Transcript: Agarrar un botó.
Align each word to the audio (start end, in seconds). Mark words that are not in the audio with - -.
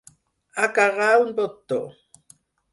Agarrar 0.67 1.11
un 1.27 1.31
botó. 1.43 1.81